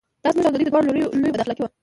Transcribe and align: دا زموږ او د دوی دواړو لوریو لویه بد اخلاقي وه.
دا 0.23 0.29
زموږ 0.33 0.45
او 0.45 0.51
د 0.53 0.55
دوی 0.57 0.65
دواړو 0.67 0.87
لوریو 0.87 1.13
لویه 1.21 1.33
بد 1.33 1.41
اخلاقي 1.41 1.61
وه. 1.63 1.69